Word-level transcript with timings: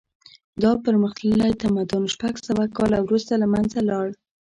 دا 0.63 0.71
پرمختللی 0.83 1.51
تمدن 1.63 2.03
شپږ 2.13 2.33
سوه 2.47 2.63
کاله 2.77 2.97
وروسته 3.01 3.33
له 3.41 3.47
منځه 3.53 3.79
لاړ. 3.89 4.07